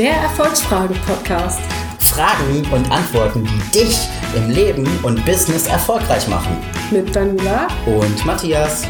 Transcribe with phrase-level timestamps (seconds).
[0.00, 1.60] Der Erfolgsfrage-Podcast.
[1.98, 6.56] Fragen und Antworten, die dich im Leben und Business erfolgreich machen.
[6.90, 8.86] Mit Daniela Und Matthias.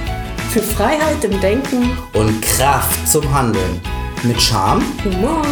[0.50, 3.80] für Freiheit im Denken, Und Kraft zum Handeln.
[4.22, 5.42] Mit Charme, Humor.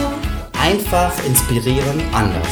[0.63, 2.47] einfach inspirieren, anders.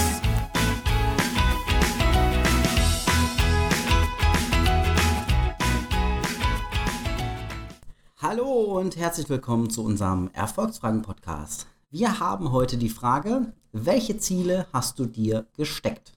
[8.21, 11.69] Hallo und herzlich willkommen zu unserem Erfolgsfragen-Podcast.
[11.91, 16.13] Wir haben heute die Frage, welche Ziele hast du dir gesteckt?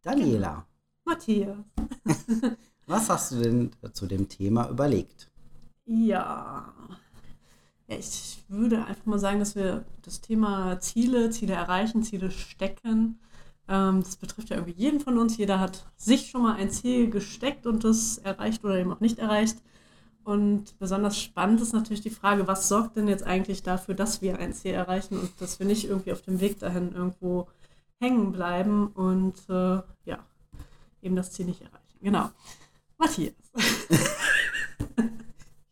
[0.00, 0.66] Daniela,
[1.04, 1.58] Matthias.
[2.86, 5.30] was hast du denn zu dem Thema überlegt?
[5.84, 6.72] Ja.
[7.88, 7.96] ja.
[7.98, 13.18] Ich würde einfach mal sagen, dass wir das Thema Ziele, Ziele erreichen, Ziele stecken,
[13.68, 15.36] ähm, das betrifft ja irgendwie jeden von uns.
[15.36, 19.18] Jeder hat sich schon mal ein Ziel gesteckt und das erreicht oder eben auch nicht
[19.18, 19.58] erreicht.
[20.24, 24.38] Und besonders spannend ist natürlich die Frage, was sorgt denn jetzt eigentlich dafür, dass wir
[24.38, 27.48] ein Ziel erreichen und dass wir nicht irgendwie auf dem Weg dahin irgendwo
[27.98, 30.18] hängen bleiben und äh, ja,
[31.02, 31.98] eben das Ziel nicht erreichen.
[32.00, 32.30] Genau.
[32.98, 33.34] Matthias.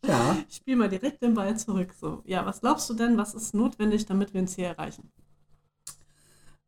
[0.09, 0.37] Ja.
[0.49, 1.93] Ich spiele mal direkt den Ball zurück.
[1.99, 5.11] So, ja, was glaubst du denn, was ist notwendig, damit wir ein Ziel erreichen?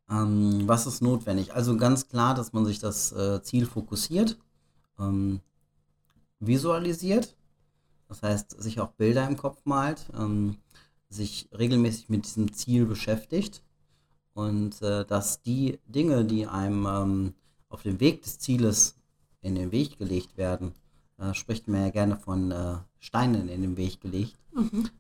[0.10, 1.54] Ähm, was ist notwendig?
[1.54, 4.38] Also ganz klar, dass man sich das äh, Ziel fokussiert,
[5.00, 5.40] ähm,
[6.40, 7.36] visualisiert,
[8.12, 10.58] das heißt, sich auch Bilder im Kopf malt, ähm,
[11.08, 13.64] sich regelmäßig mit diesem Ziel beschäftigt
[14.34, 17.34] und äh, dass die Dinge, die einem ähm,
[17.70, 18.96] auf dem Weg des Zieles
[19.40, 20.74] in den Weg gelegt werden,
[21.20, 24.36] äh, spricht man ja gerne von äh, Steinen in den Weg gelegt,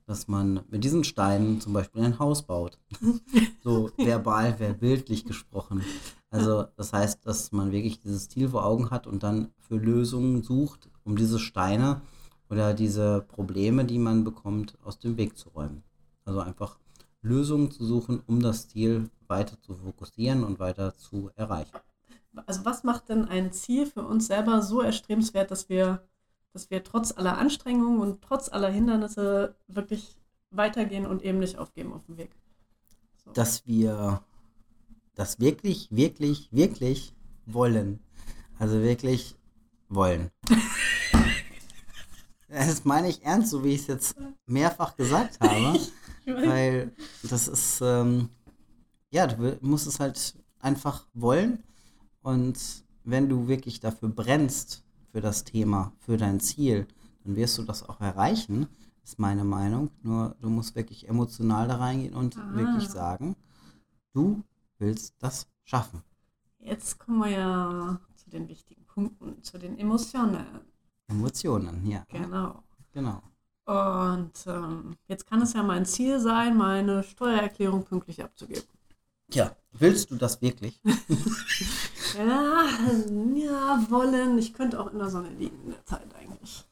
[0.05, 2.79] dass man mit diesen Steinen zum Beispiel ein Haus baut.
[3.61, 5.83] so verbal, verbildlich gesprochen.
[6.29, 10.43] Also das heißt, dass man wirklich dieses Ziel vor Augen hat und dann für Lösungen
[10.43, 12.01] sucht, um diese Steine
[12.51, 15.83] oder diese Probleme, die man bekommt, aus dem Weg zu räumen.
[16.25, 16.77] Also einfach
[17.21, 21.77] Lösungen zu suchen, um das Ziel weiter zu fokussieren und weiter zu erreichen.
[22.45, 26.03] Also was macht denn ein Ziel für uns selber so erstrebenswert, dass wir,
[26.51, 30.17] dass wir trotz aller Anstrengungen und trotz aller Hindernisse wirklich
[30.49, 32.35] weitergehen und eben nicht aufgeben auf dem Weg?
[33.23, 33.31] So.
[33.31, 34.23] Dass wir
[35.15, 37.13] das wirklich, wirklich, wirklich
[37.45, 37.99] wollen.
[38.59, 39.35] Also wirklich
[39.87, 40.31] wollen.
[42.53, 45.79] Das meine ich ernst, so wie ich es jetzt mehrfach gesagt habe.
[46.25, 46.91] Weil
[47.23, 48.29] das ist, ähm,
[49.09, 51.63] ja, du musst es halt einfach wollen.
[52.21, 52.59] Und
[53.03, 56.87] wenn du wirklich dafür brennst, für das Thema, für dein Ziel,
[57.23, 58.67] dann wirst du das auch erreichen,
[59.03, 59.89] ist meine Meinung.
[60.03, 62.53] Nur du musst wirklich emotional da reingehen und Ah.
[62.55, 63.35] wirklich sagen,
[64.13, 64.43] du
[64.77, 66.01] willst das schaffen.
[66.59, 70.45] Jetzt kommen wir ja zu den wichtigen Punkten, zu den Emotionen.
[71.11, 72.05] Emotionen, ja.
[72.09, 72.63] Genau.
[72.93, 73.21] Genau.
[73.65, 78.63] Und ähm, jetzt kann es ja mein Ziel sein, meine Steuererklärung pünktlich abzugeben.
[79.33, 80.81] Ja, willst du das wirklich?
[82.17, 82.65] Ja,
[83.35, 84.37] ja, wollen.
[84.37, 86.65] Ich könnte auch in der Sonne liegen in der Zeit eigentlich.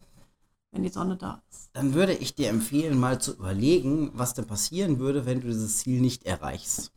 [0.71, 1.69] Wenn die Sonne da ist.
[1.71, 5.77] Dann würde ich dir empfehlen, mal zu überlegen, was denn passieren würde, wenn du dieses
[5.77, 6.91] Ziel nicht erreichst.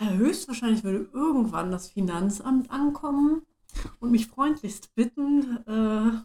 [0.00, 3.42] Ja, höchstwahrscheinlich würde irgendwann das Finanzamt ankommen
[4.00, 6.22] und mich freundlichst bitten, äh,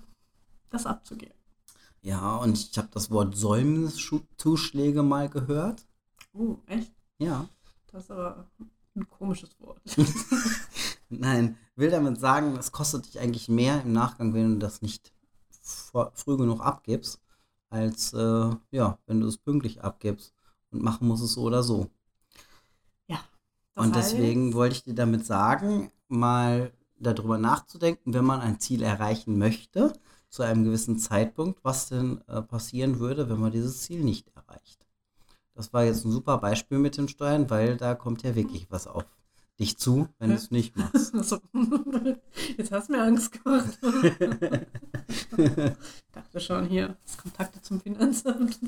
[0.69, 1.35] das abzugeben.
[2.01, 5.85] Ja, und ich habe das Wort Säumniszuschläge mal gehört.
[6.33, 6.91] Oh, echt?
[7.19, 7.47] Ja.
[7.91, 8.47] Das ist aber
[8.95, 9.79] ein komisches Wort.
[11.09, 15.11] Nein, will damit sagen, es kostet dich eigentlich mehr im Nachgang, wenn du das nicht
[15.61, 17.19] vor, früh genug abgibst,
[17.69, 20.33] als äh, ja, wenn du es pünktlich abgibst.
[20.71, 21.89] Und machen musst es so oder so.
[23.07, 23.19] ja.
[23.75, 28.59] das Und heißt- deswegen wollte ich dir damit sagen, mal darüber nachzudenken, wenn man ein
[28.59, 29.93] Ziel erreichen möchte,
[30.29, 34.85] zu einem gewissen Zeitpunkt, was denn äh, passieren würde, wenn man dieses Ziel nicht erreicht.
[35.53, 38.87] Das war jetzt ein super Beispiel mit den Steuern, weil da kommt ja wirklich was
[38.87, 39.05] auf
[39.59, 41.13] dich zu, wenn du es nicht machst.
[42.57, 43.77] Jetzt hast du mir Angst gemacht.
[45.37, 45.71] Ich
[46.11, 48.59] dachte schon hier, das Kontakte zum Finanzamt.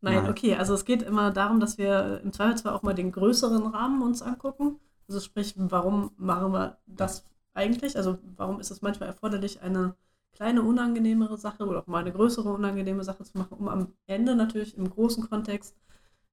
[0.00, 0.28] Nein.
[0.28, 4.02] okay, also es geht immer darum, dass wir im Zweifelsfall auch mal den größeren Rahmen
[4.02, 4.80] uns angucken.
[5.08, 7.24] Also sprich, warum machen wir das
[7.54, 7.96] eigentlich?
[7.96, 9.94] Also warum ist es manchmal erforderlich, eine
[10.32, 14.34] kleine unangenehmere Sache oder auch mal eine größere unangenehme Sache zu machen, um am Ende
[14.34, 15.76] natürlich im großen Kontext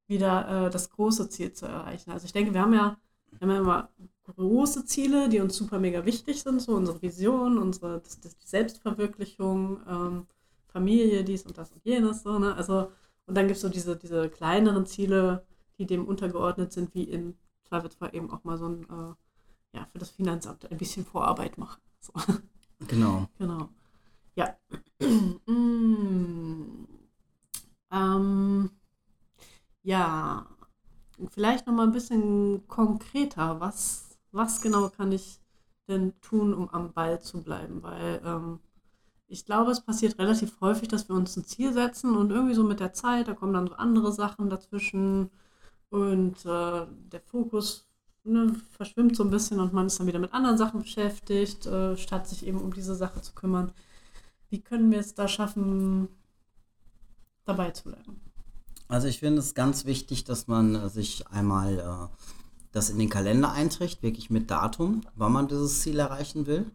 [0.08, 2.12] wieder äh, das große Ziel zu erreichen.
[2.12, 2.98] Also ich denke, wir haben ja,
[3.32, 3.90] wir haben ja immer
[4.36, 8.48] große Ziele, die uns super mega wichtig sind, so unsere Vision, unsere das, das, die
[8.48, 10.28] Selbstverwirklichung, ähm,
[10.68, 12.56] Familie, dies und das und jenes, so, ne?
[12.56, 12.92] Also,
[13.26, 15.46] und dann gibt es so diese, diese kleineren Ziele,
[15.78, 17.36] die dem untergeordnet sind, wie im
[17.72, 21.82] Zweifelsfall eben auch mal so ein, äh, ja, für das Finanzamt ein bisschen Vorarbeit machen.
[22.04, 22.14] So.
[22.88, 23.28] Genau.
[23.38, 23.70] Genau.
[24.36, 24.56] Ja.
[25.48, 26.88] Mm.
[27.92, 28.72] ähm,
[29.84, 30.48] ja.
[31.30, 33.60] vielleicht noch mal ein bisschen konkreter.
[33.60, 35.40] Was, was genau kann ich
[35.88, 37.84] denn tun, um am Ball zu bleiben?
[37.84, 38.60] Weil ähm,
[39.28, 42.64] ich glaube, es passiert relativ häufig, dass wir uns ein Ziel setzen und irgendwie so
[42.64, 45.30] mit der Zeit, da kommen dann so andere Sachen dazwischen
[45.92, 47.86] und äh, der Fokus
[48.24, 51.96] ne, verschwimmt so ein bisschen und man ist dann wieder mit anderen Sachen beschäftigt, äh,
[51.98, 53.72] statt sich eben um diese Sache zu kümmern.
[54.50, 56.08] Wie können wir es da schaffen,
[57.46, 58.22] dabei zu bleiben?
[58.88, 62.26] Also ich finde es ganz wichtig, dass man äh, sich einmal äh,
[62.72, 66.72] das in den Kalender einträgt, wirklich mit Datum, wann man dieses Ziel erreichen will.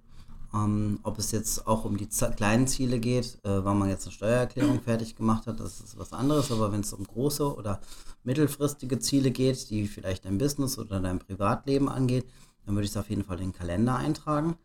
[0.56, 4.12] Ähm, ob es jetzt auch um die kleinen Ziele geht, äh, wann man jetzt eine
[4.12, 6.50] Steuererklärung fertig gemacht hat, das ist was anderes.
[6.50, 7.80] Aber wenn es um große oder
[8.24, 12.26] mittelfristige Ziele geht, die vielleicht dein Business oder dein Privatleben angeht,
[12.64, 14.56] dann würde ich es auf jeden Fall in den Kalender eintragen.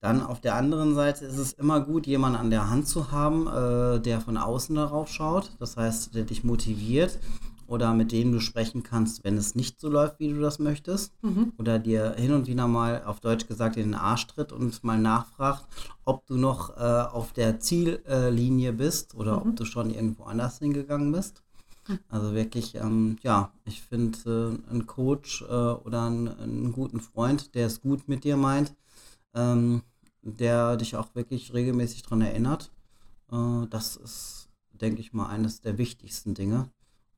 [0.00, 3.46] Dann auf der anderen Seite ist es immer gut, jemanden an der Hand zu haben,
[3.46, 5.52] äh, der von außen darauf schaut.
[5.58, 7.18] Das heißt, der dich motiviert
[7.70, 11.12] oder mit denen du sprechen kannst, wenn es nicht so läuft, wie du das möchtest.
[11.22, 11.52] Mhm.
[11.56, 14.98] Oder dir hin und wieder mal auf Deutsch gesagt in den Arsch tritt und mal
[14.98, 15.66] nachfragt,
[16.04, 19.50] ob du noch äh, auf der Ziellinie bist oder mhm.
[19.50, 21.44] ob du schon irgendwo anders hingegangen bist.
[22.08, 27.54] Also wirklich, ähm, ja, ich finde äh, einen Coach äh, oder einen, einen, guten Freund,
[27.54, 28.74] der es gut mit dir meint,
[29.34, 29.82] ähm,
[30.22, 32.72] der dich auch wirklich regelmäßig daran erinnert.
[33.30, 36.68] Äh, das ist, denke ich mal, eines der wichtigsten Dinge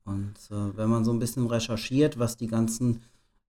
[0.05, 3.01] und äh, wenn man so ein bisschen recherchiert, was die ganzen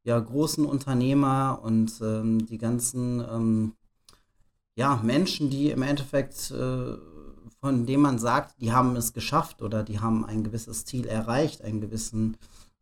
[0.04, 3.72] ja, großen Unternehmer und ähm, die ganzen ähm,
[4.76, 6.96] ja, Menschen, die im Endeffekt, äh,
[7.60, 11.62] von denen man sagt, die haben es geschafft oder die haben ein gewisses Ziel erreicht,
[11.62, 12.36] einen gewissen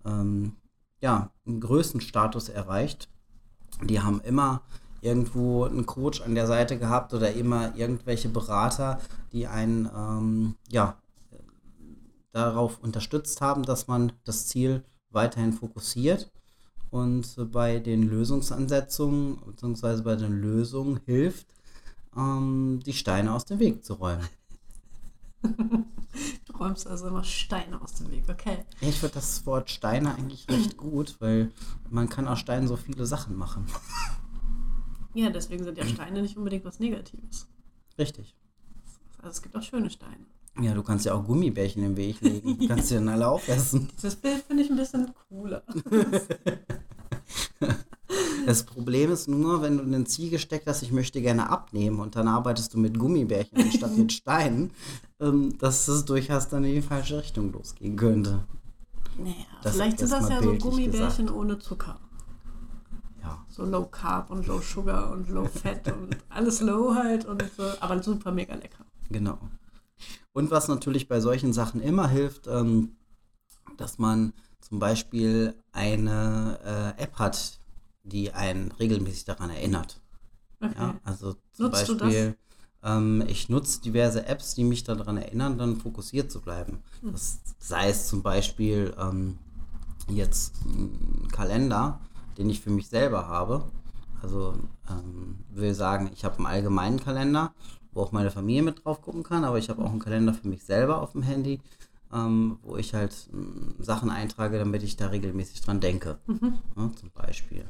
[0.05, 0.57] ähm,
[1.01, 3.09] ja, einen Größenstatus erreicht,
[3.83, 4.63] die haben immer
[5.01, 9.01] irgendwo einen Coach an der Seite gehabt oder immer irgendwelche Berater,
[9.33, 10.97] die einen ähm, ja,
[12.33, 16.31] darauf unterstützt haben, dass man das Ziel weiterhin fokussiert
[16.91, 20.03] und bei den Lösungsansetzungen bzw.
[20.03, 21.47] bei den Lösungen hilft,
[22.17, 24.29] ähm, die Steine aus dem Weg zu räumen.
[26.47, 28.59] Du räumst also immer Steine aus dem Weg, okay.
[28.83, 31.51] Ich finde das Wort Steine eigentlich recht gut, weil
[31.89, 33.67] man kann aus Steinen so viele Sachen machen.
[35.15, 37.47] Ja, deswegen sind ja Steine nicht unbedingt was Negatives.
[37.99, 38.35] Richtig.
[39.19, 40.25] Also es gibt auch schöne Steine.
[40.61, 42.59] Ja, du kannst ja auch Gummibärchen im Weg legen.
[42.59, 42.99] Du kannst ja.
[42.99, 43.89] dann alle aufessen.
[43.97, 45.63] Dieses Bild finde ich ein bisschen cooler.
[48.47, 52.17] Das Problem ist nur, wenn du ein Ziel gesteckt hast, ich möchte gerne abnehmen und
[52.17, 54.73] dann arbeitest du mit Gummibärchen anstatt mit Steinen,
[55.21, 58.45] ähm, dass es durchaus dann in die falsche Richtung losgehen könnte.
[59.19, 61.41] Naja, das vielleicht sind das ja so Gummibärchen gesagt.
[61.41, 61.99] ohne Zucker.
[63.23, 63.45] Ja.
[63.49, 67.63] So Low Carb und Low Sugar und Low Fat und alles Low halt und so,
[67.81, 68.85] aber super mega lecker.
[69.11, 69.39] Genau.
[70.33, 72.97] Und was natürlich bei solchen Sachen immer hilft, ähm,
[73.77, 77.59] dass man zum Beispiel eine äh, App hat,
[78.05, 80.01] die einen regelmäßig daran erinnert.
[80.61, 80.75] Okay.
[80.77, 82.37] Ja, also zum Nutzt Beispiel,
[82.83, 86.83] ähm, ich nutze diverse Apps, die mich daran erinnern, dann fokussiert zu bleiben.
[87.01, 87.13] Hm.
[87.13, 89.39] Das sei es zum Beispiel ähm,
[90.09, 92.01] jetzt ein Kalender,
[92.39, 93.65] den ich für mich selber habe.
[94.23, 94.55] Also
[94.89, 97.53] ähm, will sagen, ich habe einen allgemeinen Kalender
[97.93, 100.49] wo auch meine Familie mit drauf gucken kann, aber ich habe auch einen Kalender für
[100.49, 101.61] mich selber auf dem Handy,
[102.13, 106.19] ähm, wo ich halt äh, Sachen eintrage, damit ich da regelmäßig dran denke.
[106.27, 106.59] Mhm.
[106.77, 107.65] Ja, zum Beispiel.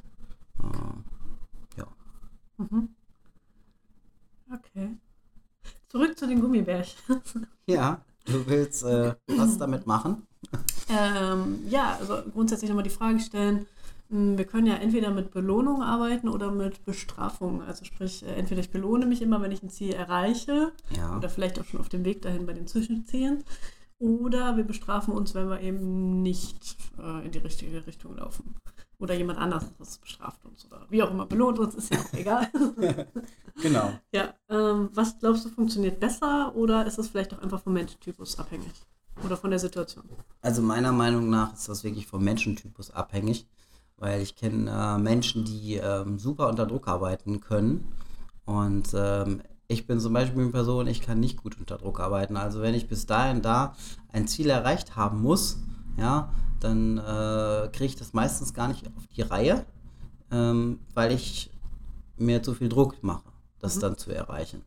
[0.61, 1.87] Äh, ja.
[2.59, 2.89] Mhm.
[4.53, 4.97] Okay.
[5.89, 6.99] Zurück zu den Gummibärchen.
[7.67, 10.27] ja, du willst äh, was damit machen?
[10.89, 13.67] Ähm, ja, also grundsätzlich nochmal die Frage stellen,
[14.13, 17.63] wir können ja entweder mit Belohnung arbeiten oder mit Bestrafung.
[17.63, 21.17] Also sprich, äh, entweder ich belohne mich immer, wenn ich ein Ziel erreiche ja.
[21.17, 23.43] oder vielleicht auch schon auf dem Weg dahin bei den Zwischenzielen.
[23.99, 28.57] Oder wir bestrafen uns, wenn wir eben nicht äh, in die richtige Richtung laufen.
[28.99, 32.49] Oder jemand anderes bestraft uns oder wie auch immer belohnt uns, ist ja auch egal.
[33.63, 33.93] genau.
[34.13, 38.39] Ja, ähm, was glaubst du, funktioniert besser oder ist es vielleicht auch einfach vom Menschentypus
[38.39, 38.73] abhängig?
[39.25, 40.05] Oder von der Situation?
[40.41, 43.47] Also meiner Meinung nach ist das wirklich vom Menschentypus abhängig
[44.03, 47.87] weil ich kenne äh, Menschen, die ähm, super unter Druck arbeiten können.
[48.45, 52.37] Und ähm, ich bin zum Beispiel eine Person, ich kann nicht gut unter Druck arbeiten.
[52.37, 53.77] Also wenn ich bis dahin da
[54.13, 55.59] ein Ziel erreicht haben muss,
[55.97, 59.65] ja, dann äh, kriege ich das meistens gar nicht auf die Reihe,
[60.33, 61.53] ähm, weil ich
[62.17, 63.31] mir zu viel Druck mache,
[63.61, 63.81] das mhm.
[63.83, 64.63] dann zu erreichen.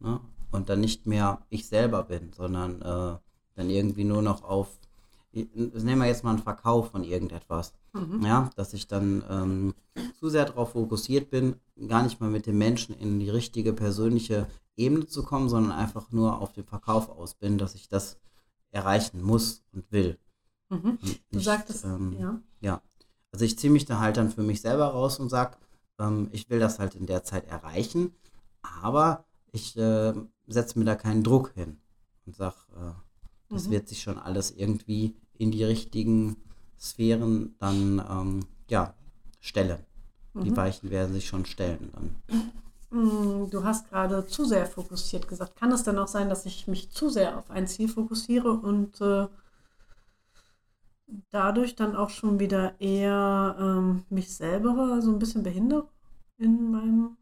[0.00, 0.20] Ne?
[0.52, 3.18] Und dann nicht mehr ich selber bin, sondern äh,
[3.56, 4.68] dann irgendwie nur noch auf
[5.32, 7.72] nehmen wir jetzt mal einen Verkauf von irgendetwas.
[7.92, 8.24] Mhm.
[8.24, 9.74] Ja, dass ich dann ähm,
[10.18, 11.56] zu sehr darauf fokussiert bin,
[11.88, 14.46] gar nicht mal mit dem Menschen in die richtige persönliche
[14.76, 18.18] Ebene zu kommen, sondern einfach nur auf den Verkauf aus bin, dass ich das
[18.70, 20.18] erreichen muss und will.
[20.68, 20.98] Mhm.
[21.30, 22.40] Du Nicht, sagtest, ähm, ja.
[22.60, 22.82] Ja,
[23.32, 25.56] also ich ziehe mich da halt dann für mich selber raus und sage,
[25.98, 28.14] ähm, ich will das halt in der Zeit erreichen,
[28.62, 30.14] aber ich äh,
[30.46, 31.78] setze mir da keinen Druck hin
[32.26, 32.92] und sage, äh,
[33.52, 33.70] das Mhm.
[33.70, 36.36] wird sich schon alles irgendwie in die richtigen
[36.78, 38.94] Sphären dann ähm, ja,
[39.40, 39.80] stellen.
[40.42, 40.56] Die Mhm.
[40.56, 42.16] Weichen werden sich schon stellen dann.
[42.90, 45.56] Mm, Du hast gerade zu sehr fokussiert gesagt.
[45.56, 49.00] Kann es denn auch sein, dass ich mich zu sehr auf ein Ziel fokussiere und
[49.00, 49.26] äh,
[51.30, 55.88] dadurch dann auch schon wieder eher ähm, mich selber so ein bisschen behindere
[56.38, 57.16] in meinem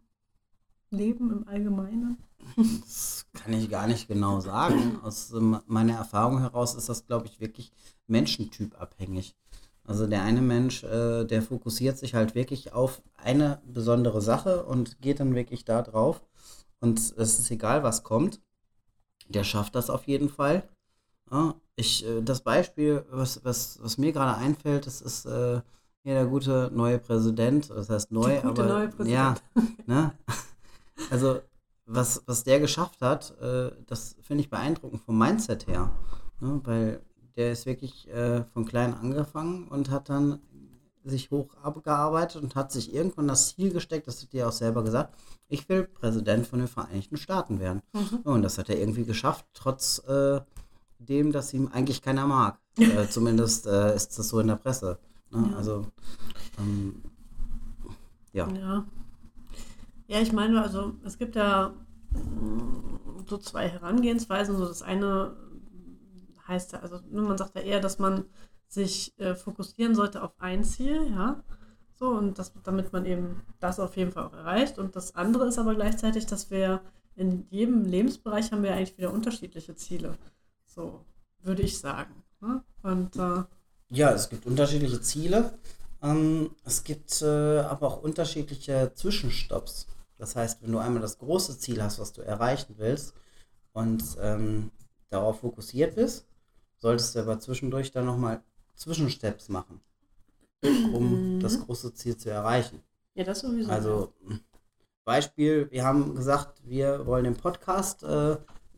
[0.90, 2.18] Leben im Allgemeinen?
[2.56, 4.98] Das kann ich gar nicht genau sagen.
[5.02, 7.72] Aus ähm, meiner Erfahrung heraus ist das, glaube ich, wirklich
[8.06, 9.36] menschentypabhängig.
[9.84, 15.00] Also der eine Mensch, äh, der fokussiert sich halt wirklich auf eine besondere Sache und
[15.00, 16.20] geht dann wirklich da drauf.
[16.80, 18.40] Und es ist egal, was kommt.
[19.28, 20.68] Der schafft das auf jeden Fall.
[21.30, 25.60] Ja, ich, äh, das Beispiel, was, was, was mir gerade einfällt, das ist äh,
[26.02, 27.68] hier der gute neue Präsident.
[27.70, 29.10] Das heißt neu, Der gute aber neue Präsident.
[29.10, 29.34] ja,
[29.86, 30.12] ne?
[31.10, 31.40] Also
[31.86, 35.90] was, was der geschafft hat, äh, das finde ich beeindruckend vom Mindset her.
[36.40, 36.60] Ne?
[36.64, 37.02] Weil
[37.36, 40.40] der ist wirklich äh, von klein angefangen und hat dann
[41.04, 44.84] sich hoch abgearbeitet und hat sich irgendwann das Ziel gesteckt, das hat er auch selber
[44.84, 45.14] gesagt,
[45.48, 47.82] ich will Präsident von den Vereinigten Staaten werden.
[47.92, 48.18] Mhm.
[48.24, 50.40] Und das hat er irgendwie geschafft, trotz äh,
[50.98, 52.58] dem, dass ihm eigentlich keiner mag.
[52.78, 55.00] Äh, zumindest äh, ist das so in der Presse.
[55.32, 55.48] Ne?
[55.50, 55.56] Ja.
[55.56, 55.84] Also,
[56.60, 57.02] ähm,
[58.32, 58.48] ja.
[58.52, 58.86] Ja.
[60.08, 61.74] Ja, ich meine, also es gibt ja
[62.10, 64.56] mm, so zwei Herangehensweisen.
[64.56, 65.36] So das eine
[66.48, 68.24] heißt ja, also ne, man sagt ja eher, dass man
[68.66, 71.42] sich äh, fokussieren sollte auf ein Ziel, ja.
[71.94, 74.78] So, und das, damit man eben das auf jeden Fall auch erreicht.
[74.78, 76.80] Und das andere ist aber gleichzeitig, dass wir
[77.16, 80.16] in jedem Lebensbereich haben wir eigentlich wieder unterschiedliche Ziele.
[80.64, 81.04] So,
[81.42, 82.22] würde ich sagen.
[82.40, 82.62] Ne?
[82.82, 83.42] Und äh,
[83.90, 85.58] Ja, es gibt unterschiedliche Ziele.
[86.00, 89.88] Ähm, es gibt äh, aber auch unterschiedliche Zwischenstopps.
[90.18, 93.14] Das heißt, wenn du einmal das große Ziel hast, was du erreichen willst
[93.72, 94.70] und ähm,
[95.10, 96.26] darauf fokussiert bist,
[96.78, 98.42] solltest du aber zwischendurch dann nochmal
[98.74, 99.80] Zwischensteps machen,
[100.92, 101.40] um Mhm.
[101.40, 102.82] das große Ziel zu erreichen.
[103.14, 103.70] ja, das sowieso.
[103.70, 104.12] Also
[105.04, 108.36] Beispiel, wir haben gesagt, wir wollen den Podcast äh,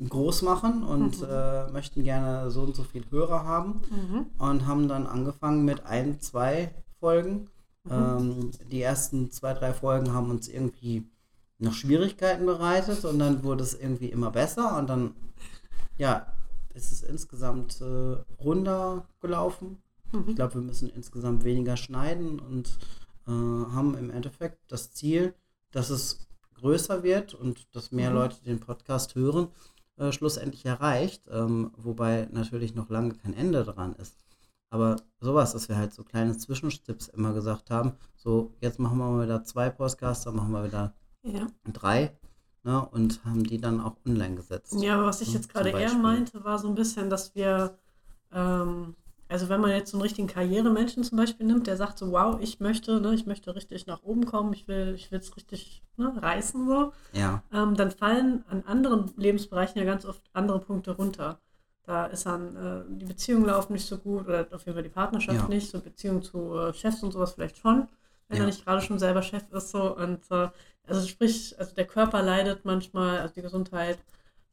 [0.09, 1.27] groß machen und Mhm.
[1.29, 4.27] äh, möchten gerne so und so viel Hörer haben Mhm.
[4.39, 7.49] und haben dann angefangen mit ein, zwei Folgen.
[7.85, 7.91] Mhm.
[7.91, 11.05] Ähm, die ersten zwei, drei Folgen haben uns irgendwie
[11.61, 15.15] noch Schwierigkeiten bereitet und dann wurde es irgendwie immer besser und dann,
[15.99, 16.27] ja,
[16.75, 19.83] ist es insgesamt äh, runder gelaufen.
[20.13, 20.25] Mhm.
[20.29, 22.79] Ich glaube, wir müssen insgesamt weniger schneiden und
[23.27, 25.35] äh, haben im Endeffekt das Ziel,
[25.71, 28.17] dass es größer wird und dass mehr Mhm.
[28.17, 29.49] Leute den Podcast hören,
[29.97, 31.25] äh, schlussendlich erreicht.
[31.31, 34.17] Ähm, wobei natürlich noch lange kein Ende dran ist.
[34.71, 39.11] Aber sowas, dass wir halt so kleine Zwischenstipps immer gesagt haben, so jetzt machen wir
[39.11, 41.51] mal wieder zwei Podcasts, dann machen wir wieder Ja.
[41.73, 42.17] drei
[42.65, 44.83] ne, und haben die dann auch online gesetzt.
[44.83, 47.79] Ja, aber was ich Hm, jetzt gerade eher meinte, war so ein bisschen, dass wir,
[48.33, 48.95] ähm,
[49.29, 52.39] also wenn man jetzt so einen richtigen Karrieremenschen zum Beispiel nimmt, der sagt so, wow,
[52.41, 55.83] ich möchte, ne, ich möchte richtig nach oben kommen, ich will, ich will es richtig
[55.97, 60.93] ne, reißen so, Ja, ähm, dann fallen an anderen Lebensbereichen ja ganz oft andere Punkte
[60.93, 61.41] runter.
[61.85, 64.89] Da ist dann, äh, die Beziehungen laufen nicht so gut oder auf jeden Fall die
[64.91, 65.49] Partnerschaft Ja.
[65.49, 67.89] nicht, so Beziehung zu äh, Chefs und sowas vielleicht schon,
[68.31, 68.45] wenn Ja.
[68.45, 70.51] er nicht gerade schon selber Chef ist so und äh,
[70.87, 73.99] also sprich, also der Körper leidet manchmal, also die Gesundheit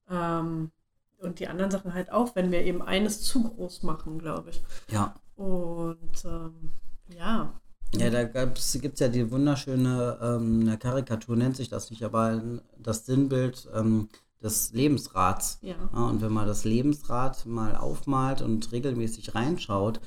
[0.10, 0.72] ähm,
[1.20, 4.64] und die anderen Sachen halt auch, wenn wir eben eines zu groß machen, glaube ich.
[4.92, 5.16] ja.
[5.36, 6.72] Und ähm,
[7.10, 7.54] ja,
[7.96, 12.42] Ja, da gibt es ja die wunderschöne ähm, eine Karikatur, nennt sich das nicht, aber
[12.78, 14.10] das Sinnbild ähm,
[14.44, 15.60] des Lebensrats.
[15.62, 15.76] ja.
[15.94, 20.02] Ja, und wenn man das Lebensrad mal aufmalt und regelmäßig reinschaut,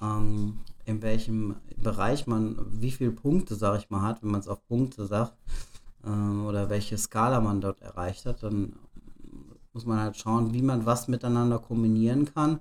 [0.00, 4.48] ähm, in welchem Bereich man wie viele Punkte, sag ich mal, hat, wenn man es
[4.48, 5.34] auf Punkte sagt,
[6.04, 8.74] ähm, oder welche Skala man dort erreicht hat, dann
[9.72, 12.60] muss man halt schauen, wie man was miteinander kombinieren kann,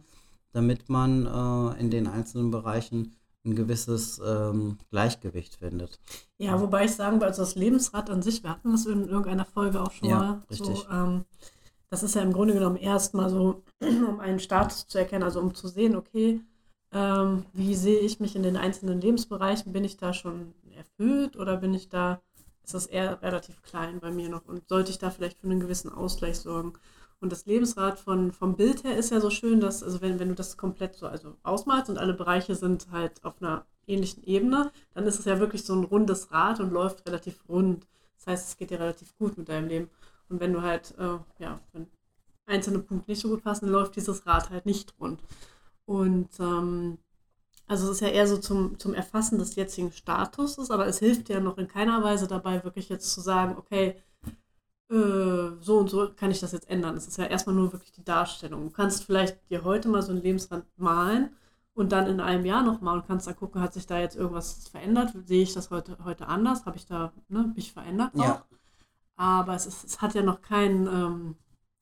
[0.52, 3.14] damit man äh, in den einzelnen Bereichen
[3.46, 6.00] ein gewisses ähm, Gleichgewicht findet.
[6.38, 9.46] Ja, wobei ich sagen will, also das Lebensrad an sich, wir hatten das in irgendeiner
[9.46, 10.42] Folge auch schon Ja, mal.
[10.50, 10.86] richtig.
[10.86, 11.26] So, ähm,
[11.90, 15.54] das ist ja im Grunde genommen erstmal so, um einen Status zu erkennen, also um
[15.54, 16.42] zu sehen, okay,
[16.96, 19.74] ähm, wie sehe ich mich in den einzelnen Lebensbereichen?
[19.74, 22.22] Bin ich da schon erfüllt oder bin ich da,
[22.64, 25.60] ist das eher relativ klein bei mir noch und sollte ich da vielleicht für einen
[25.60, 26.74] gewissen Ausgleich sorgen?
[27.20, 30.30] Und das Lebensrad von, vom Bild her ist ja so schön, dass, also wenn, wenn
[30.30, 34.72] du das komplett so also ausmalst und alle Bereiche sind halt auf einer ähnlichen Ebene,
[34.94, 37.88] dann ist es ja wirklich so ein rundes Rad und läuft relativ rund.
[38.18, 39.90] Das heißt, es geht dir relativ gut mit deinem Leben.
[40.30, 41.88] Und wenn du halt, äh, ja, wenn
[42.46, 45.20] einzelne Punkte nicht so gut passen, läuft dieses Rad halt nicht rund.
[45.86, 46.98] Und ähm,
[47.68, 51.30] also es ist ja eher so zum, zum Erfassen des jetzigen Statuses, aber es hilft
[51.30, 53.96] ja noch in keiner Weise dabei, wirklich jetzt zu sagen, okay,
[54.92, 56.96] äh, so und so kann ich das jetzt ändern.
[56.96, 58.66] Es ist ja erstmal nur wirklich die Darstellung.
[58.66, 61.36] Du kannst vielleicht dir heute mal so einen Lebensrand malen
[61.74, 64.68] und dann in einem Jahr nochmal und kannst dann gucken, hat sich da jetzt irgendwas
[64.70, 65.14] verändert?
[65.26, 66.66] Sehe ich das heute, heute anders?
[66.66, 68.14] Habe ich da ne, mich verändert?
[68.16, 68.24] Auch?
[68.24, 68.46] Ja.
[69.18, 71.36] Aber es, ist, es hat ja noch keinen, ähm,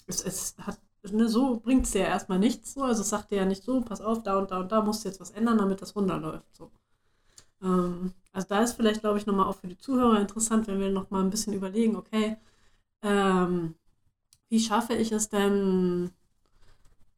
[0.08, 0.80] es, es hat,
[1.12, 2.84] ne, so bringt es dir ja erstmal nichts so.
[2.84, 5.04] Also es sagt dir ja nicht so, pass auf, da und da und da musst
[5.04, 6.56] du jetzt was ändern, damit das runterläuft.
[6.56, 6.72] So.
[7.62, 10.90] Ähm, also da ist vielleicht, glaube ich, nochmal auch für die Zuhörer interessant, wenn wir
[10.92, 12.38] nochmal ein bisschen überlegen, okay,
[13.02, 13.76] ähm,
[14.50, 16.12] wie schaffe ich es denn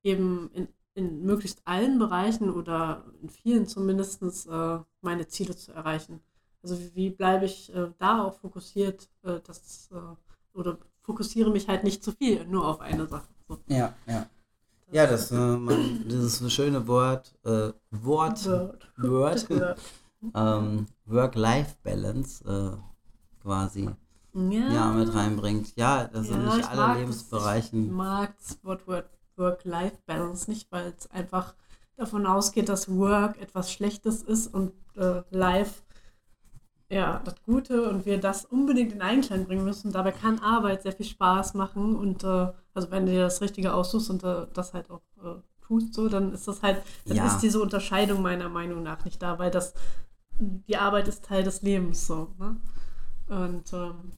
[0.04, 6.22] eben in, in möglichst allen Bereichen oder in vielen zumindest äh, meine Ziele zu erreichen?
[6.64, 11.68] Also wie, wie bleibe ich äh, da auch fokussiert, äh, dass, äh, oder fokussiere mich
[11.68, 13.35] halt nicht zu viel nur auf eine Sache.
[13.48, 13.60] So.
[13.68, 14.28] Ja, ja.
[14.92, 18.94] Ja, das, äh, man, dieses schöne Wort, äh, Wort, Word.
[18.98, 19.78] Word,
[20.34, 23.90] ähm, Work-Life-Balance äh, quasi
[24.34, 25.76] Ja, ja, mit reinbringt.
[25.76, 26.98] Ja, das sind Ja, nicht ich alle das.
[26.98, 27.86] Lebensbereichen.
[27.86, 31.56] Ich mag das Wort Word- Work-Life-Balance nicht, weil es einfach
[31.98, 35.82] davon ausgeht, dass Work etwas Schlechtes ist und äh, Life
[36.96, 39.92] ja das Gute und wir das unbedingt in Einklang bringen müssen.
[39.92, 43.74] Dabei kann Arbeit sehr viel Spaß machen und äh, also wenn du dir das Richtige
[43.74, 45.36] aussuchst und äh, das halt auch äh,
[45.66, 47.28] tust, so, dann ist das halt, dann Ja.
[47.28, 49.74] ist diese Unterscheidung meiner Meinung nach nicht da, weil das
[50.40, 52.30] die Arbeit ist Teil des Lebens so.
[52.40, 52.58] Ne?
[53.28, 54.12] Und ähm,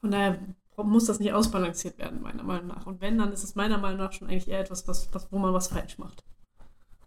[0.00, 0.38] von daher
[0.76, 2.86] muss das nicht ausbalanciert werden, meiner Meinung nach.
[2.86, 5.38] Und wenn, dann ist es meiner Meinung nach schon eigentlich eher etwas, was, was, wo
[5.38, 6.24] man was falsch macht.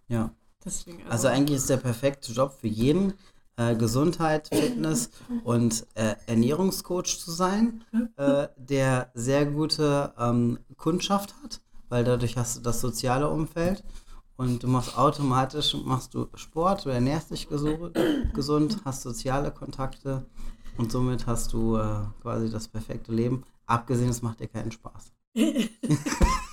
[0.08, 0.34] Ja.
[0.64, 3.14] Deswegen, Also eigentlich ist der perfekte Job für jeden,
[3.70, 5.10] äh, Gesundheit, Fitness
[5.44, 7.84] und äh, Ernährungscoach zu sein,
[8.18, 13.84] äh, der sehr gute ähm, Kundschaft hat, weil dadurch hast du das soziale Umfeld
[14.38, 17.98] und du machst automatisch, machst du Sport, du ernährst dich gesund,
[18.34, 20.26] gesund hast soziale Kontakte
[20.78, 23.44] und somit hast du äh, quasi das perfekte Leben.
[23.66, 25.12] Abgesehen, es macht dir keinen Spaß.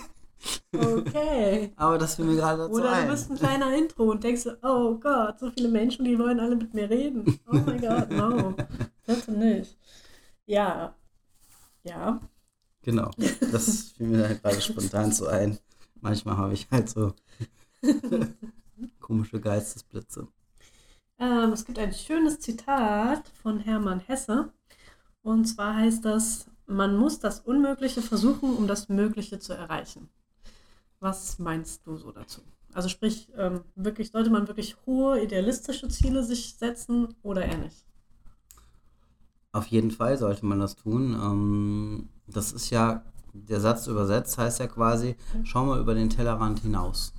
[0.75, 1.73] okay.
[1.77, 4.53] Aber das fiel mir gerade dazu Oder du bist ein kleiner Intro und denkst, so,
[4.63, 7.41] oh Gott, so viele Menschen, die wollen alle mit mir reden.
[7.51, 8.55] Oh mein Gott, no.
[9.07, 9.77] Bitte nicht.
[10.47, 10.95] Ja.
[11.83, 12.21] Ja.
[12.83, 13.11] Genau,
[13.53, 15.59] das fiel mir halt gerade spontan so ein.
[16.01, 17.13] Manchmal habe ich halt so
[19.01, 20.29] komische Geistesblitze.
[21.19, 24.53] Ähm, es gibt ein schönes Zitat von Hermann Hesse.
[25.23, 30.09] Und zwar heißt das, man muss das Unmögliche versuchen, um das Mögliche zu erreichen.
[31.01, 32.41] Was meinst du so dazu?
[32.73, 37.87] Also sprich, ähm, wirklich, sollte man wirklich hohe idealistische Ziele sich setzen oder eher nicht?
[39.53, 41.15] Auf jeden Fall sollte man das tun.
[41.15, 46.61] Ähm, das ist ja, der Satz übersetzt heißt ja quasi, schau mal über den Tellerrand
[46.61, 47.15] hinaus.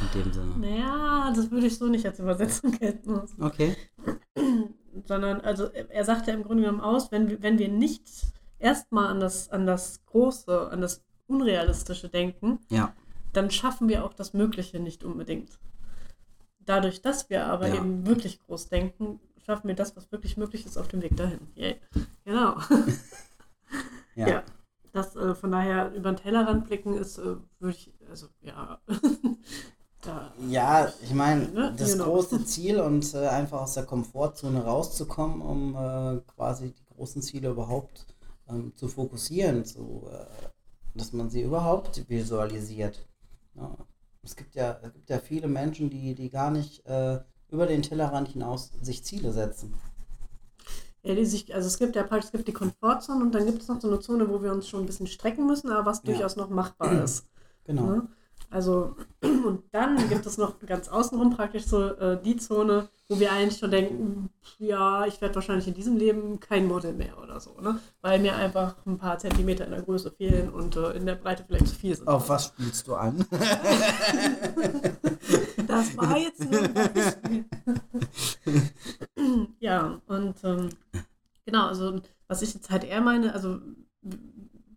[0.00, 0.58] In dem Sinne.
[0.58, 3.42] Naja, das würde ich so nicht als Übersetzung gelten lassen.
[3.42, 3.76] Okay.
[5.06, 8.02] sondern also er sagt ja im Grunde genommen aus, wenn wir, wenn wir nicht
[8.58, 12.92] erstmal an das, an das Große, an das Unrealistische denken, Ja.
[13.32, 15.58] dann schaffen wir auch das Mögliche nicht unbedingt.
[16.60, 17.76] Dadurch, dass wir aber Ja.
[17.76, 21.40] eben wirklich groß denken, schaffen wir das, was wirklich möglich ist, auf dem Weg dahin.
[21.54, 21.76] Yay.
[22.24, 22.56] Genau.
[24.16, 24.28] Ja.
[24.28, 24.42] Ja.
[24.92, 28.78] Das äh, von daher über den Tellerrand blicken ist, äh, würde ich, also ja.
[30.02, 31.74] da, Ja, ich meine, Ne?
[31.76, 32.04] das Genau.
[32.04, 37.48] große Ziel und äh, einfach aus der Komfortzone rauszukommen, um äh, quasi die großen Ziele
[37.50, 38.06] überhaupt
[38.48, 40.26] ähm, zu fokussieren, zu, äh,
[40.94, 43.06] dass man sie überhaupt visualisiert.
[43.54, 43.76] Ja.
[44.22, 47.82] Es gibt ja, es gibt ja viele Menschen, die, die gar nicht äh, über den
[47.82, 49.74] Tellerrand hinaus sich Ziele setzen.
[51.02, 53.60] Ja, die sich, also es gibt ja praktisch, es gibt die Komfortzone und dann gibt
[53.60, 55.98] es noch so eine Zone, wo wir uns schon ein bisschen strecken müssen, aber was
[55.98, 56.04] Ja.
[56.12, 57.26] durchaus noch machbar ist.
[57.64, 57.82] Genau.
[57.86, 58.08] Ne?
[58.54, 63.32] Also, und dann gibt es noch ganz außenrum praktisch so äh, die Zone, wo wir
[63.32, 67.60] eigentlich schon denken, ja, ich werde wahrscheinlich in diesem Leben kein Model mehr oder so,
[67.60, 67.80] ne?
[68.00, 71.42] Weil mir einfach ein paar Zentimeter in der Größe fehlen und äh, in der Breite
[71.44, 72.06] vielleicht zu viel sind.
[72.06, 73.26] Auf was spielst du an?
[75.66, 77.44] Das war jetzt nur ein Beispiel.
[79.58, 80.68] ja, und ähm,
[81.44, 83.58] genau, also was ich jetzt halt eher meine, also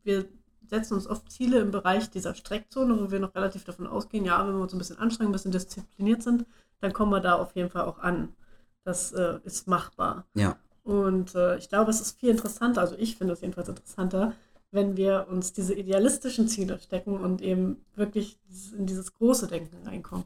[0.03, 0.25] wir
[0.69, 4.45] setzen uns oft Ziele im Bereich dieser Streckzone, wo wir noch relativ davon ausgehen, ja,
[4.47, 6.45] wenn wir uns ein bisschen anstrengen, ein bisschen diszipliniert sind,
[6.79, 8.35] dann kommen wir da auf jeden Fall auch an.
[8.83, 10.25] Das äh, ist machbar.
[10.33, 10.57] Ja.
[10.83, 14.33] Und äh, ich glaube, es ist viel interessanter, also ich finde es jedenfalls interessanter,
[14.71, 18.39] wenn wir uns diese idealistischen Ziele stecken und eben wirklich
[18.77, 20.25] in dieses große Denken reinkommen.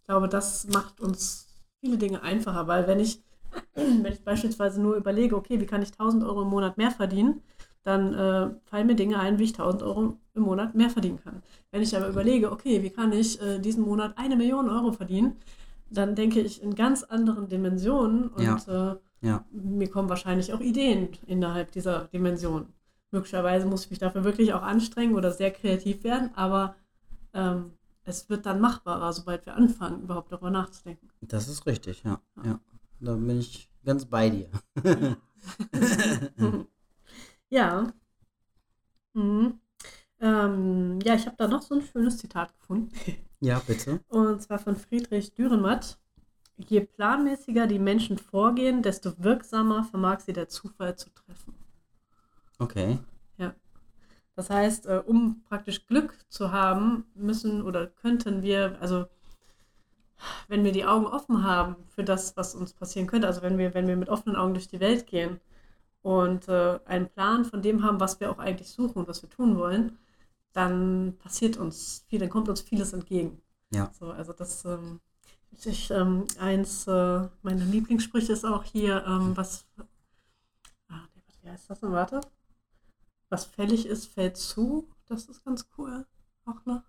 [0.00, 1.48] Ich glaube, das macht uns
[1.80, 3.20] viele Dinge einfacher, weil wenn ich,
[3.74, 7.42] wenn ich beispielsweise nur überlege, okay, wie kann ich 1000 Euro im Monat mehr verdienen,
[7.86, 11.42] dann äh, fallen mir Dinge ein, wie ich 1000 Euro im Monat mehr verdienen kann.
[11.70, 15.36] Wenn ich aber überlege, okay, wie kann ich äh, diesen Monat eine Million Euro verdienen,
[15.88, 18.92] dann denke ich in ganz anderen Dimensionen und Ja.
[18.92, 18.96] äh,
[19.26, 19.44] Ja.
[19.52, 22.66] mir kommen wahrscheinlich auch Ideen innerhalb dieser Dimension.
[23.12, 26.74] Möglicherweise muss ich mich dafür wirklich auch anstrengen oder sehr kreativ werden, aber
[27.34, 27.70] ähm,
[28.02, 31.08] es wird dann machbarer, sobald wir anfangen, überhaupt darüber nachzudenken.
[31.20, 32.20] Das ist richtig, ja.
[32.44, 32.58] ja.
[32.98, 34.48] Da bin ich ganz bei dir.
[37.48, 37.92] ja.
[39.14, 39.60] Mhm.
[40.20, 42.92] Ähm, ja, ich habe da noch so ein schönes Zitat gefunden.
[43.38, 44.00] Ja, bitte.
[44.08, 45.98] Und zwar von Friedrich Dürrenmatt.
[46.56, 51.54] Je planmäßiger die Menschen vorgehen, desto wirksamer vermag sie der Zufall zu treffen.
[52.58, 52.98] Okay.
[54.36, 59.06] Das heißt, äh, um praktisch Glück zu haben, müssen oder könnten wir, also
[60.48, 63.74] wenn wir die Augen offen haben für das, was uns passieren könnte, also wenn wir,
[63.74, 65.40] wenn wir mit offenen Augen durch die Welt gehen
[66.06, 69.28] und äh, einen Plan von dem haben, was wir auch eigentlich suchen und was wir
[69.28, 69.98] tun wollen,
[70.52, 73.42] dann passiert uns viel, dann kommt uns vieles entgegen.
[73.74, 73.90] Ja.
[73.98, 75.00] So, also das, ähm,
[75.50, 79.66] ich, ähm, eins äh, meiner Lieblingssprüche ist auch hier, ähm, was,
[80.88, 81.08] ah,
[81.42, 81.90] wie heißt das denn?
[81.90, 82.20] Warte.
[83.28, 84.86] Was fällig ist, fällt zu.
[85.06, 86.06] Das ist ganz cool.
[86.44, 86.82] Auch noch.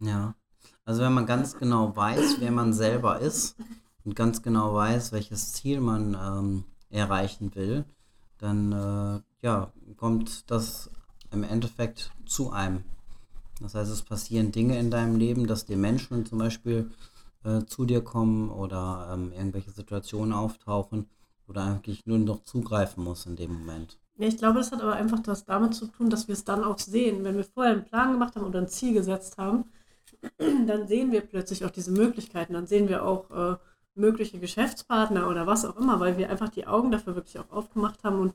[0.00, 0.34] Ja.
[0.86, 3.54] Also wenn man ganz genau weiß, wer man selber ist
[4.06, 7.84] und ganz genau weiß, welches Ziel man ähm, erreichen will,
[8.42, 10.90] dann äh, ja, kommt das
[11.30, 12.84] im Endeffekt zu einem.
[13.60, 16.90] Das heißt, es passieren Dinge in deinem Leben, dass dir Menschen zum Beispiel
[17.44, 21.06] äh, zu dir kommen oder ähm, irgendwelche Situationen auftauchen,
[21.46, 23.98] wo du eigentlich nur noch zugreifen musst in dem Moment.
[24.18, 26.64] Ja, ich glaube, das hat aber einfach das damit zu tun, dass wir es dann
[26.64, 27.24] auch sehen.
[27.24, 29.64] Wenn wir vorher einen Plan gemacht haben oder ein Ziel gesetzt haben,
[30.38, 32.54] dann sehen wir plötzlich auch diese Möglichkeiten.
[32.54, 33.56] Dann sehen wir auch äh,
[33.94, 38.02] mögliche Geschäftspartner oder was auch immer, weil wir einfach die Augen dafür wirklich auch aufgemacht
[38.04, 38.34] haben und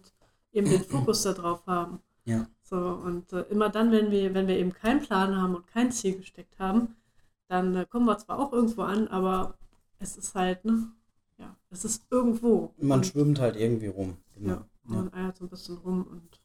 [0.52, 2.00] eben den Fokus darauf haben.
[2.26, 2.48] Ja.
[2.62, 5.92] So, und äh, immer dann, wenn wir, wenn wir eben keinen Plan haben und kein
[5.92, 6.96] Ziel gesteckt haben,
[7.48, 9.58] dann äh, kommen wir zwar auch irgendwo an, aber
[10.00, 10.92] es ist halt, ne,
[11.38, 12.74] ja, es ist irgendwo.
[12.78, 14.18] Man Und- schwimmt halt irgendwie rum.
[14.40, 16.42] ja, man eiert so ein bisschen rum und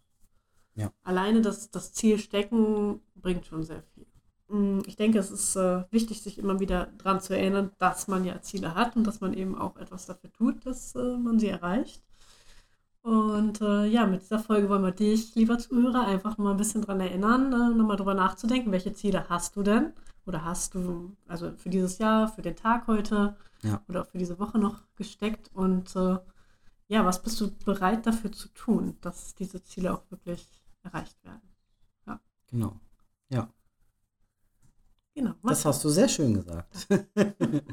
[0.75, 0.91] Ja.
[1.03, 4.07] alleine das, das Ziel stecken bringt schon sehr viel.
[4.53, 8.25] Mm, Ich denke, es ist äh, wichtig, sich immer wieder daran zu erinnern, dass man
[8.25, 11.49] ja Ziele hat und dass man eben auch etwas dafür tut, dass äh, man sie
[11.49, 12.03] erreicht.
[13.03, 16.57] Und äh, ja, mit dieser Folge wollen wir dich, lieber Zuhörer, einfach noch mal ein
[16.57, 19.93] bisschen daran erinnern, äh, nochmal drüber nachzudenken, welche Ziele hast du denn?
[20.27, 23.83] Oder hast du, also für dieses Jahr, für den Tag heute Ja.
[23.89, 25.51] oder auch für diese Woche noch gesteckt?
[25.53, 26.19] Und äh,
[26.89, 30.47] ja, was bist du bereit dafür zu tun, dass diese Ziele auch wirklich
[30.85, 31.41] erreicht werden?
[32.51, 32.79] Genau.
[33.31, 33.49] Ja.
[35.15, 35.35] Genau.
[35.43, 36.87] Das hast du sehr schön gesagt.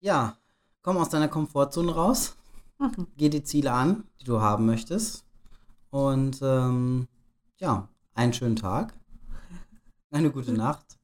[0.00, 0.36] ja,
[0.82, 2.36] komm aus deiner Komfortzone raus,
[2.80, 3.08] Mhm.
[3.16, 5.24] geh die Ziele an, die du haben möchtest.
[5.90, 7.08] Und ähm,
[7.58, 8.94] ja, einen schönen Tag,
[10.12, 10.96] eine gute Nacht.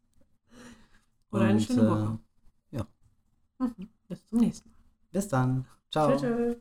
[1.33, 2.19] Oder eine Und, schöne Woche.
[3.59, 3.89] Mhm.
[4.09, 4.77] Bis zum nächsten Mal.
[5.13, 5.67] Bis dann.
[5.91, 6.17] Ciao.
[6.17, 6.57] Tschö, tschö.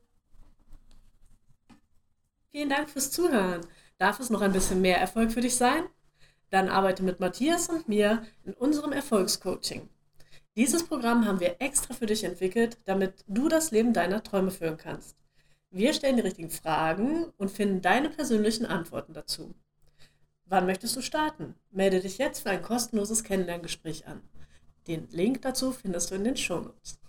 [2.51, 3.61] Vielen Dank fürs Zuhören.
[3.97, 5.85] Darf es noch ein bisschen mehr Erfolg für dich sein?
[6.53, 9.89] Dann arbeite mit Matthias und mir in unserem Erfolgscoaching.
[10.55, 14.77] Dieses Programm haben wir extra für dich entwickelt, damit du das Leben deiner Träume führen
[14.77, 15.17] kannst.
[15.71, 19.55] Wir stellen die richtigen Fragen und finden deine persönlichen Antworten dazu.
[20.45, 21.55] Wann möchtest du starten?
[21.71, 24.21] Melde dich jetzt für ein kostenloses Kennenlerngespräch an.
[24.85, 26.99] Den Link dazu findest du in den Shownotes.